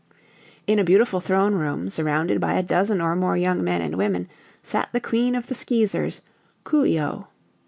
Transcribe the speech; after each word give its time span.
In 0.65 0.79
a 0.79 0.83
beautiful 0.83 1.21
throne 1.21 1.53
room, 1.53 1.87
surrounded 1.87 2.41
by 2.41 2.53
a 2.55 2.63
dozen 2.63 2.99
or 3.01 3.15
more 3.15 3.37
young 3.37 3.63
men 3.63 3.83
and 3.83 3.93
women, 3.95 4.27
sat 4.63 4.89
the 4.91 4.99
Queen 4.99 5.35
of 5.35 5.45
the 5.45 5.53
Skeezers, 5.53 6.21
Coo 6.63 6.83
ee 6.85 6.99
oh. 6.99 7.27